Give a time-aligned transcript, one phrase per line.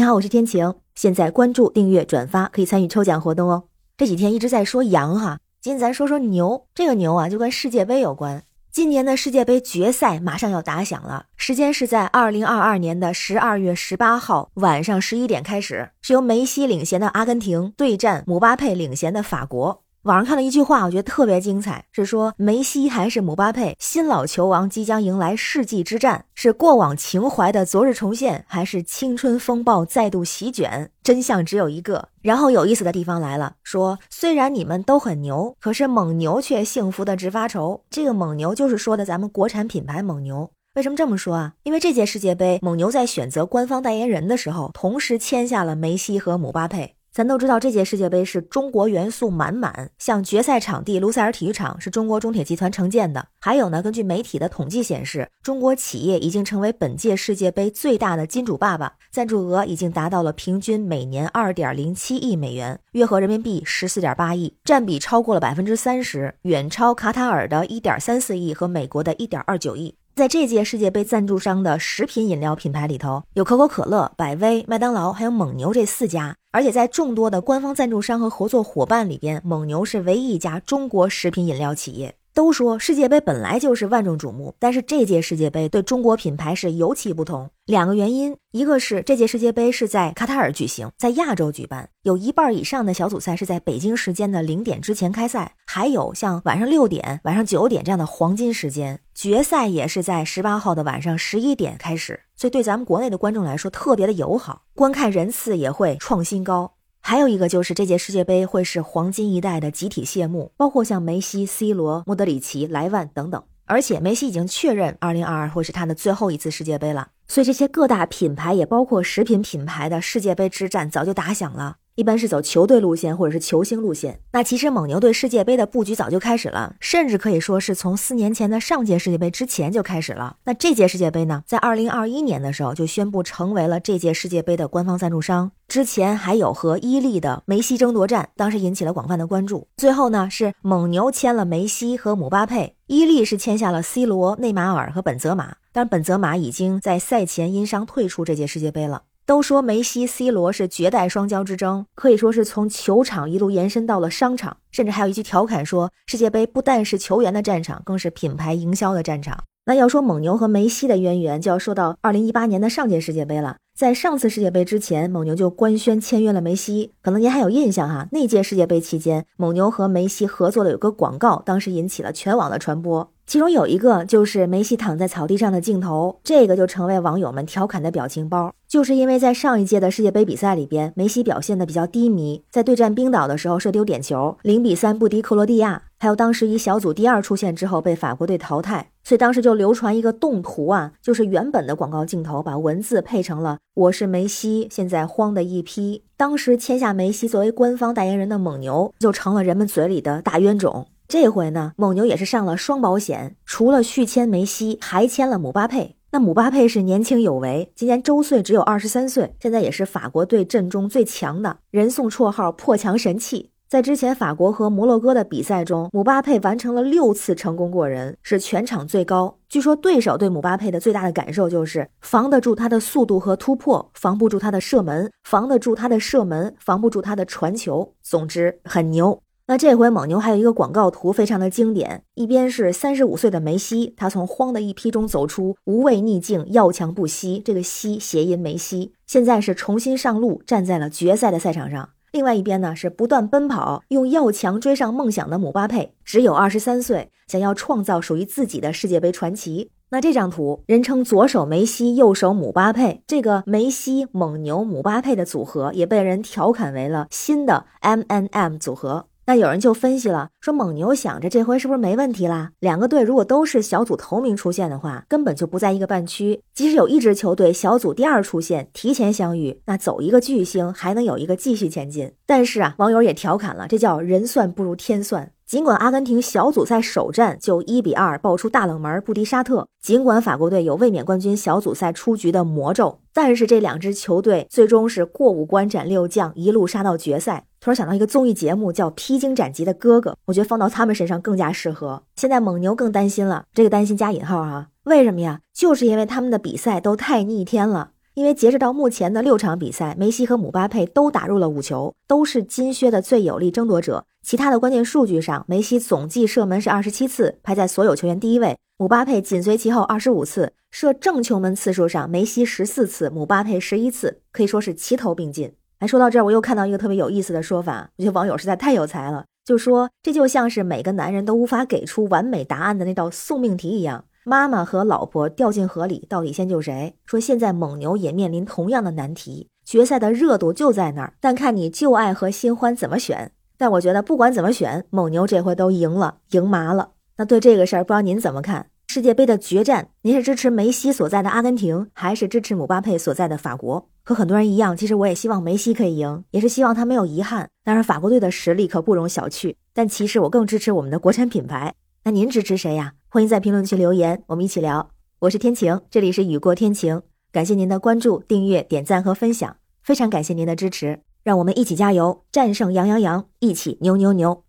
[0.00, 0.76] 你好，我是天晴。
[0.94, 3.64] 现在关注、订阅、转发，可以参与抽奖活动哦。
[3.98, 6.64] 这几天一直在说羊哈，今天咱说说牛。
[6.74, 8.42] 这个牛啊，就跟世界杯有关。
[8.72, 19.82] 今年的世界杯决赛马上要打响了，时间是在二零二二年的十二月十八号晚上十一点开始，是由梅西领衔的阿根廷对战姆巴佩领衔的法国。
[20.04, 30.90] 网上看了一句话，我觉得特别精彩，是说梅西还是姆巴佩，新老球王即将迎来世纪之战，是过往情怀的昨日重现，还是青春风暴再度席卷？
[31.02, 32.08] 真相只有一个。
[32.22, 37.82] 然后有意思的地方来了，说虽然你们都很牛，可是蒙牛却幸福的直发愁。
[37.90, 40.50] 这个蒙牛就是说的咱们国产品牌蒙牛。
[40.76, 41.52] 为什么这么说啊？
[41.64, 46.94] 因为这届世界杯，蒙牛在选择官方代言人的时候，同时签下了梅西和姆巴佩。
[47.12, 49.90] 咱都知道，这届世界杯是中国元素满满。
[49.98, 53.26] 像决赛场地卢塞尔体育场是中国中铁集团承建的。
[53.40, 69.96] 还有呢，根据媒体的统计显示，中国企业已经成为本届世界杯最大的金主爸爸，赞助额已经达到了平均每年二点零七亿美元，约合人民币十四点八亿，占比超过了百分之三十，远超卡塔尔的一点三四亿和美国的一点二九亿。
[70.20, 76.36] 在这届世界杯赞助商的食品饮料品牌里头，有可口可乐、百威、麦当劳，还有蒙牛这四家。
[76.52, 82.16] 而且在众多的官方赞助商和合作伙伴里边，蒙牛是唯一一家中国食品饮料企业。
[82.32, 87.50] 都说世界杯本来就是万众瞩目，但是这届世界杯对中国品牌是尤其不同。
[87.66, 106.74] 两个原因，一个是这届世界杯是在卡塔尔举行，在亚洲举办，有一半以上的小组赛是在北京时间的零点之前开赛，还有像晚上六点、晚上九点这样的黄金时间，决赛也是在十八号的晚上十一点开始，所以对咱们国内的观众来说特别的友好，观看人次也会创新高。
[107.10, 113.42] 还有一个就是这届世界杯会是黄金一代的集体谢幕，包括像梅西、C 罗、莫德里奇、莱万等等。
[113.66, 121.78] 而且梅西已经确认2022会是他的最后一次世界杯了，所以这些各大品牌也包括食品品牌的世界杯之战早就打响了。
[122.00, 124.20] 一般是走球队路线或者是球星路线。
[124.32, 130.36] 那其实蒙牛对世界杯的布局早就开始了，甚至可以说是从四年前的上届世界杯之前就开始了。
[130.44, 135.52] 那这届世界杯呢，在二零二一年的时候就宣布成为了这届世界杯的官方赞助商。
[135.68, 139.68] 之前还有和伊利的梅西争夺战，当时引起了广泛的关注。
[139.76, 145.56] 最后呢，是蒙牛签了梅西和姆巴佩，伊利是签下了 C 罗、内马尔和本泽马。
[145.70, 149.02] 但本泽马已经在赛前因伤退出这届世界杯了。
[149.30, 159.44] 都说梅西、C 罗是绝代双骄之争，可以说是从球场一路延伸到了商场，甚至还有一句调侃说，世界杯不但是球员的战场，更是品牌营销的战场。
[159.66, 163.58] 那要说蒙牛和梅西的渊源，就要说到二零一八年的上届世界杯了。
[163.80, 166.92] 在上次世界杯之前，蒙牛就官宣签约了梅西。
[167.00, 168.06] 可能您还有印象哈？
[168.12, 173.10] 那届世界杯期间，蒙牛和梅西合作的有个广告，当时引起了全网的传播。
[173.26, 178.52] 其中有一个就是梅西躺在草地上的镜头，这个就成为网友们调侃的表情包。
[178.68, 188.90] 就是因为在上一届的世界杯比赛里边，梅西表现的比较低迷，在对战冰岛的时候射丢点球，零比三不敌克罗地亚，还有当时以小组第二出线之后被法国队淘汰。
[189.04, 196.02] 所以当时就流传一个动图啊，就是原本的广告镜头把文字配成了“我是梅西，现在慌的一批”。
[196.16, 200.86] 当时签下梅西作为官方代言人的蒙牛就成了人们嘴里的大冤种。
[201.06, 205.96] 这回呢，蒙牛也是上了双保险，除了续签梅西，还签了姆巴佩。
[206.12, 213.49] 那姆巴佩是年轻有为，今年周岁只有二十三岁，现在也是法国队阵中最强的人，送绰号“破墙神器”。
[213.70, 219.38] 在之前法国和摩洛哥的比赛中，姆巴佩完成了六次成功过人，是全场最高。
[219.48, 227.94] 据说对手对姆巴佩的最大的感受就是防得住他的速度和突破，防不住他的射门，防得住他的射门，防不住他的传球。
[228.02, 229.22] 总之很牛。
[229.46, 237.40] 那这回蒙牛还有一个广告图非常的经典，一边是三十五岁的梅西，他从慌的一批中走出，无畏逆境，要强不息。
[237.44, 241.90] 这个“息”谐音梅西，现在是重新上路，站在了决赛的赛场上。
[242.12, 249.70] 另外一边呢，是不断奔跑，用要强追上梦想的姆巴佩，只有二十三岁，想要创造属于自己的世界杯传奇。
[249.90, 259.06] 那这张图，人称左手梅西，右手姆巴佩，这个梅西、蒙牛、姆巴佩的组合，也被人调侃为了新的 M N M 组合。
[259.26, 262.50] 那有人就分析了，说蒙牛想着这回是不是没问题啦？
[262.58, 266.42] 两个队如果都是小组头名出现的话，根本就不在一个半区。
[266.52, 272.12] 即使有一支球队小组第二出现，提前相遇，那走一个巨星还能有一个继续前进。
[272.26, 275.30] 但是啊，网友也调侃了，这叫人算不如天算。
[275.50, 287.46] 尽管阿根廷小组赛首战就一比二爆出大冷门不敌沙特，尽管法国队有卫冕冠军小组赛出局的魔咒，但是这两支球队最终是过五关斩六将，一路杀到决赛。
[287.58, 292.04] 突然想到一个综艺节目叫《披荆斩棘的哥哥》，我觉得放到他们身上更加适合。
[292.14, 295.40] 现在蒙牛更担心了，这个担心加引号哈，为什么呀？
[295.52, 297.90] 就是因为他们的比赛都太逆天了。
[298.20, 304.04] 因为截止到目前的六场比赛，梅西和姆巴佩都打入了五球，都是金靴的最有力争夺者。
[304.22, 310.52] 其他的关键数据上，梅西总计射门是二十七次，排在所有球员第一位；姆巴佩紧随其后二十五次。
[310.70, 315.54] 射正球门次数上，梅西十四次，姆巴佩十一次，可以说是齐头并进。
[315.78, 324.04] 哎，说到这儿，我又看到一个特别有意思的说法，我觉得网友实在太有才了，就说这就像是每个男人都无法给出完美答案的那道送命题一样。
[324.24, 326.94] 妈妈和老婆掉进河里，到底先救谁？
[327.06, 333.32] 说现在蒙牛也面临同样的难题，决赛的热度就在那儿，但看你旧爱和新欢怎么选。
[333.56, 336.90] 但我觉得不管怎么选，蒙牛这回都赢了，赢麻了。
[337.16, 338.66] 那对这个事儿，不知道您怎么看？
[338.88, 343.88] 世界杯的决战，您是支持梅西所在的阿根廷，还是支持姆巴佩所在的法国？
[344.02, 347.48] 和很多人一样，其实我也希望梅西可以赢，也是希望他没有遗憾。
[347.64, 351.74] 当然，法国队的实力可不容小觑，但其实我更支持我们的国产品牌。
[352.04, 352.94] 那您支持谁呀？
[353.12, 354.88] 欢迎在评论区留言，我们一起聊。
[355.18, 357.02] 我是天晴，这里是雨过天晴，
[357.32, 364.44] 感谢您的关注、订阅、点赞和分享，非常感谢您的支持，让我们一起加油，战胜羊羊羊，一起牛牛牛，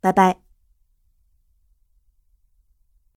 [0.00, 0.41] 拜拜。